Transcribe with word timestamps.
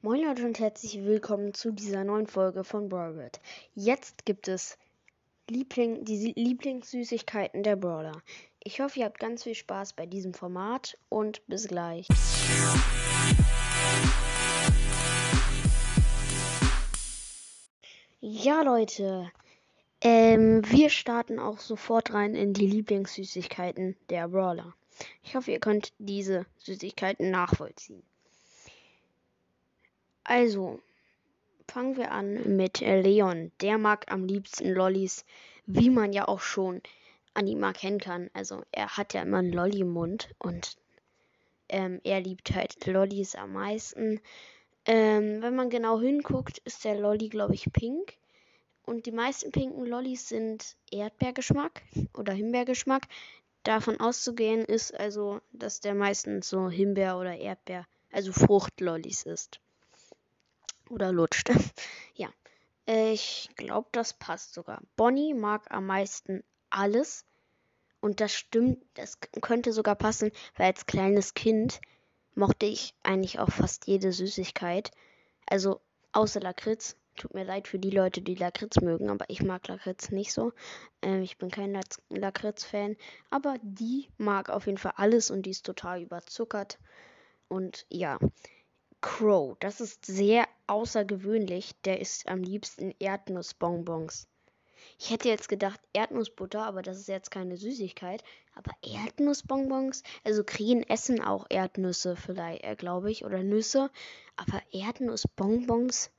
Moin 0.00 0.22
Leute 0.22 0.46
und 0.46 0.60
herzlich 0.60 1.02
willkommen 1.04 1.54
zu 1.54 1.72
dieser 1.72 2.04
neuen 2.04 2.28
Folge 2.28 2.62
von 2.62 2.88
Brawlbird. 2.88 3.40
Jetzt 3.74 4.24
gibt 4.24 4.46
es 4.46 4.78
Liebling, 5.50 6.04
die 6.04 6.32
Lieblingssüßigkeiten 6.36 7.64
der 7.64 7.74
Brawler. 7.74 8.22
Ich 8.62 8.80
hoffe, 8.80 9.00
ihr 9.00 9.06
habt 9.06 9.18
ganz 9.18 9.42
viel 9.42 9.56
Spaß 9.56 9.94
bei 9.94 10.06
diesem 10.06 10.34
Format 10.34 10.96
und 11.08 11.44
bis 11.48 11.66
gleich. 11.66 12.06
Ja 18.20 18.62
Leute, 18.62 19.32
ähm, 20.00 20.62
wir 20.70 20.90
starten 20.90 21.40
auch 21.40 21.58
sofort 21.58 22.14
rein 22.14 22.36
in 22.36 22.52
die 22.52 22.68
Lieblingssüßigkeiten 22.68 23.96
der 24.10 24.28
Brawler. 24.28 24.76
Ich 25.24 25.34
hoffe, 25.34 25.50
ihr 25.50 25.58
könnt 25.58 25.92
diese 25.98 26.46
Süßigkeiten 26.58 27.32
nachvollziehen. 27.32 28.04
Also, 30.30 30.78
fangen 31.68 31.96
wir 31.96 32.12
an 32.12 32.54
mit 32.54 32.80
Leon. 32.80 33.50
Der 33.62 33.78
mag 33.78 34.12
am 34.12 34.26
liebsten 34.26 34.68
Lollis, 34.68 35.24
wie 35.64 35.88
man 35.88 36.12
ja 36.12 36.28
auch 36.28 36.40
schon 36.40 36.82
an 37.32 37.46
ihm 37.46 37.62
erkennen 37.62 37.98
kann. 37.98 38.28
Also, 38.34 38.62
er 38.70 38.98
hat 38.98 39.14
ja 39.14 39.22
immer 39.22 39.38
einen 39.38 39.54
Lolli 39.54 39.80
im 39.80 39.88
Mund 39.88 40.28
und 40.38 40.76
ähm, 41.70 42.02
er 42.04 42.20
liebt 42.20 42.54
halt 42.54 42.84
Lollis 42.84 43.36
am 43.36 43.54
meisten. 43.54 44.20
Ähm, 44.84 45.40
wenn 45.40 45.56
man 45.56 45.70
genau 45.70 45.98
hinguckt, 45.98 46.58
ist 46.58 46.84
der 46.84 47.00
Lolli, 47.00 47.30
glaube 47.30 47.54
ich, 47.54 47.72
pink. 47.72 48.18
Und 48.84 49.06
die 49.06 49.12
meisten 49.12 49.50
pinken 49.50 49.86
Lollis 49.86 50.28
sind 50.28 50.76
Erdbeergeschmack 50.90 51.84
oder 52.12 52.34
Himbeergeschmack. 52.34 53.04
Davon 53.62 53.98
auszugehen 53.98 54.62
ist 54.66 54.94
also, 54.94 55.40
dass 55.52 55.80
der 55.80 55.94
meistens 55.94 56.50
so 56.50 56.68
Himbeer 56.68 57.16
oder 57.16 57.34
Erdbeer, 57.34 57.86
also 58.12 58.30
Fruchtlollis 58.34 59.22
ist. 59.22 59.58
Oder 60.88 61.12
lutscht. 61.12 61.50
ja. 62.14 62.28
Ich 62.86 63.50
glaube, 63.56 63.88
das 63.92 64.14
passt 64.14 64.54
sogar. 64.54 64.80
Bonnie 64.96 65.34
mag 65.34 65.70
am 65.70 65.86
meisten 65.86 66.42
alles. 66.70 67.26
Und 68.00 68.20
das 68.20 68.32
stimmt, 68.32 68.82
das 68.94 69.18
könnte 69.42 69.72
sogar 69.72 69.96
passen, 69.96 70.30
weil 70.56 70.66
als 70.66 70.86
kleines 70.86 71.34
Kind 71.34 71.80
mochte 72.34 72.66
ich 72.66 72.94
eigentlich 73.02 73.40
auch 73.40 73.50
fast 73.50 73.88
jede 73.88 74.12
Süßigkeit. 74.12 74.92
Also 75.46 75.80
außer 76.12 76.40
Lakritz. 76.40 76.96
Tut 77.16 77.34
mir 77.34 77.44
leid 77.44 77.66
für 77.66 77.80
die 77.80 77.90
Leute, 77.90 78.22
die 78.22 78.36
Lakritz 78.36 78.80
mögen, 78.80 79.10
aber 79.10 79.24
ich 79.26 79.42
mag 79.42 79.66
Lakritz 79.66 80.10
nicht 80.10 80.32
so. 80.32 80.52
Ähm, 81.02 81.22
ich 81.22 81.36
bin 81.36 81.50
kein 81.50 81.78
Lakritz-Fan. 82.10 82.96
Aber 83.28 83.56
die 83.62 84.08
mag 84.18 84.50
auf 84.50 84.66
jeden 84.66 84.78
Fall 84.78 84.92
alles 84.94 85.32
und 85.32 85.42
die 85.42 85.50
ist 85.50 85.66
total 85.66 86.00
überzuckert. 86.00 86.78
Und 87.48 87.86
ja, 87.88 88.20
Crow. 89.00 89.56
Das 89.60 89.80
ist 89.80 90.06
sehr 90.06 90.48
außergewöhnlich. 90.66 91.80
Der 91.84 92.00
isst 92.00 92.28
am 92.28 92.42
liebsten 92.42 92.92
Erdnussbonbons. 92.98 94.26
Ich 94.98 95.10
hätte 95.10 95.28
jetzt 95.28 95.48
gedacht 95.48 95.80
Erdnussbutter, 95.92 96.64
aber 96.64 96.82
das 96.82 96.98
ist 96.98 97.08
jetzt 97.08 97.30
keine 97.30 97.56
Süßigkeit. 97.56 98.22
Aber 98.54 98.72
Erdnussbonbons, 98.82 100.02
also 100.24 100.42
Krähen 100.44 100.82
essen 100.82 101.22
auch 101.22 101.46
Erdnüsse 101.48 102.16
vielleicht, 102.16 102.64
äh, 102.64 102.76
glaube 102.76 103.10
ich, 103.10 103.24
oder 103.24 103.42
Nüsse. 103.42 103.90
Aber 104.36 104.60
Erdnussbonbons, 104.72 106.10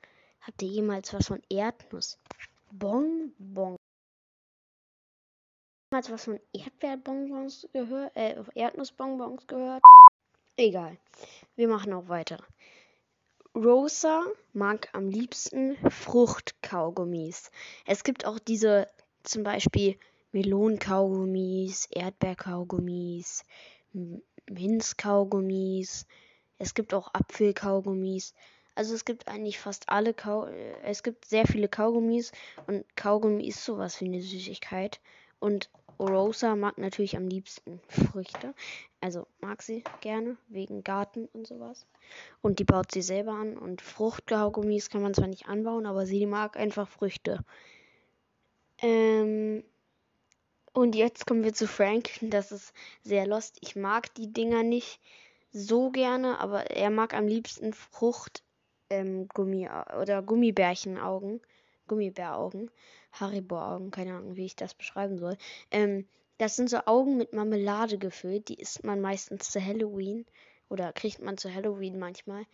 habt 0.42 0.62
ihr 0.62 0.70
jemals 0.70 1.14
was 1.14 1.28
von 1.28 1.42
Erdnussbonbons? 1.50 3.78
Jemals 5.92 6.12
was 6.12 6.26
von 6.26 6.40
Erdbeerbonbons 6.54 7.68
gehört, 7.74 8.16
äh, 8.16 8.36
Erdnussbonbons 8.54 9.48
gehört? 9.48 9.82
Egal. 10.60 10.98
Wir 11.56 11.70
machen 11.70 11.94
auch 11.94 12.10
weiter. 12.10 12.38
Rosa 13.56 14.26
mag 14.52 14.90
am 14.92 15.08
liebsten 15.08 15.78
Fruchtkaugummis. 15.90 17.50
Es 17.86 18.04
gibt 18.04 18.26
auch 18.26 18.40
diese 18.40 18.90
zum 19.24 19.44
Beispiel 19.44 19.98
Melonenkaugummis, 20.34 21.88
Erdbeerkaugummis, 21.92 23.46
Minzkaugummis. 24.50 26.06
Es 26.58 26.74
gibt 26.74 26.94
auch 26.94 27.14
Apfelkaugummis. 27.14 28.34
Also 28.76 28.96
es 28.96 29.06
gibt 29.06 29.30
eigentlich 29.30 29.60
fast 29.60 29.88
alle 29.88 30.14
Kau 30.14 30.46
es 30.84 31.04
gibt 31.04 31.24
sehr 31.24 31.48
viele 31.48 31.70
Kaugummis 31.70 32.34
und 32.68 32.84
Kaugummi 32.98 33.48
ist 33.48 33.64
sowas 33.64 34.02
wie 34.02 34.08
eine 34.08 34.22
Süßigkeit 34.22 35.00
und 35.40 35.70
Rosa 36.00 36.56
mag 36.56 36.78
natürlich 36.78 37.18
am 37.18 37.28
liebsten 37.28 37.82
Früchte. 37.90 38.54
Also 39.02 39.28
mag 39.42 39.62
sie 39.62 39.84
gerne, 40.02 40.38
wegen 40.48 40.84
Garten 40.84 41.28
und 41.34 41.46
sowas. 41.46 41.86
Und 42.42 42.60
die 42.60 42.64
baut 42.64 42.92
sie 42.92 43.02
selber 43.02 43.34
an. 43.34 43.58
Und 43.58 43.82
Fruchtkaugummis 43.82 44.90
kann 44.90 45.02
man 45.02 45.14
zwar 45.14 45.28
nicht 45.28 45.48
anbauen, 45.48 45.86
aber 45.86 46.06
sie 46.06 46.26
mag 46.26 46.58
einfach 46.58 46.88
Früchte. 46.88 47.44
Ähm 48.82 49.64
und 50.72 50.96
jetzt 50.96 51.26
kommen 51.26 51.44
wir 51.44 51.54
zu 51.54 51.68
Frank. 51.68 52.10
Das 52.22 52.52
ist 52.52 52.74
sehr 53.04 53.28
lost. 53.28 53.58
Ich 53.62 53.76
mag 53.76 54.14
die 54.16 54.32
Dinger 54.32 54.64
nicht 54.64 55.00
so 55.52 55.90
gerne, 55.90 56.40
aber 56.40 56.72
er 56.72 56.90
mag 56.90 57.14
am 57.14 57.28
liebsten 57.28 57.74
Frucht 57.74 58.44
ähm, 58.90 59.28
Gummi 59.28 59.68
oder 60.00 60.22
Gummibärchenaugen. 60.22 61.42
Gummibäraugen. 61.90 62.72
Haribo-Augen, 63.12 63.92
keine 63.92 64.16
Ahnung, 64.16 64.38
wie 64.38 64.46
ich 64.46 64.56
das 64.56 64.74
beschreiben 64.74 65.18
soll. 65.18 65.36
Ähm, 65.72 66.08
das 66.38 66.56
sind 66.56 66.70
so 66.70 66.78
Augen 66.86 67.18
mit 67.18 67.34
Marmelade 67.34 67.98
gefüllt. 67.98 68.48
Die 68.48 68.62
isst 68.62 68.86
man 68.86 69.02
meistens 69.02 69.50
zu 69.52 69.64
Halloween. 69.64 70.26
Oder 70.70 70.94
kriegt 70.94 71.20
man 71.20 71.38
zu 71.38 71.54
Halloween 71.54 72.00
manchmal. 72.00 72.46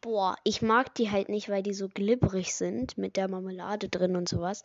Boah, 0.00 0.36
ich 0.44 0.62
mag 0.62 0.94
die 0.94 1.10
halt 1.10 1.28
nicht, 1.28 1.48
weil 1.48 1.62
die 1.62 1.74
so 1.74 1.88
glibberig 1.88 2.54
sind 2.54 2.96
mit 2.96 3.16
der 3.16 3.28
Marmelade 3.28 3.88
drin 3.88 4.16
und 4.16 4.28
sowas. 4.28 4.62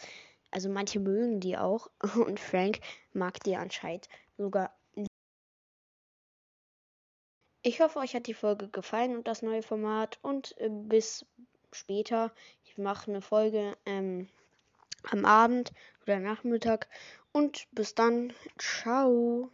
Also 0.50 0.69
manche 0.69 1.00
mögen 1.00 1.40
die 1.40 1.57
auch. 1.57 1.90
Und 2.25 2.40
Frank 2.40 2.80
mag 3.13 3.44
die 3.44 3.57
anscheinend 3.57 4.07
sogar. 4.38 4.74
Ich 7.63 7.81
hoffe, 7.81 8.00
euch 8.00 8.16
hat 8.16 8.28
die 8.28 8.34
Folge 8.34 8.69
gefallen 8.69 9.18
und 9.18 9.28
das 9.28 9.41
neue 9.41 9.62
Format. 9.62 10.19
Und 10.22 10.57
äh, 10.57 10.69
bis 10.69 11.25
später. 11.74 12.31
Mache 12.78 13.12
eine 13.12 13.22
Folge 13.22 13.78
ähm, 13.86 14.28
am 15.04 15.26
Abend 15.26 15.72
oder 16.04 16.20
Nachmittag. 16.20 16.88
Und 17.32 17.68
bis 17.72 17.96
dann. 17.96 18.34
Ciao. 18.58 19.52